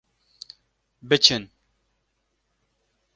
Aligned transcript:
Biçin! 1.01 1.49